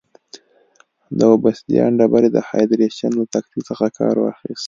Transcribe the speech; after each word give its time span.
د 1.17 1.19
اوبسیدیان 1.33 1.91
ډبرې 1.99 2.29
د 2.33 2.37
هایدرېشن 2.49 3.11
له 3.19 3.25
تکتیک 3.33 3.61
څخه 3.69 3.85
کار 3.97 4.15
واخیست. 4.19 4.59